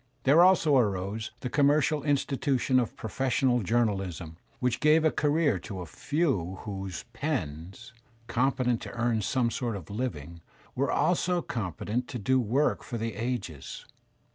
[0.23, 5.85] There also arose the commercial institution of professional journalism which gave a career to a
[5.85, 7.93] few whose pens,
[8.25, 10.41] competent to earn some sort of living,
[10.73, 13.85] were also competent to do work for the ages.